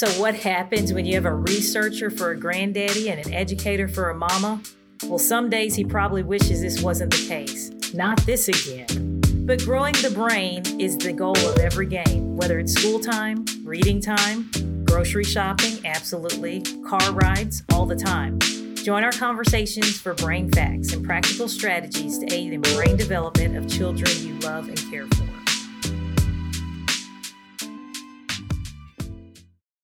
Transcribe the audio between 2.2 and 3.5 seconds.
a granddaddy and an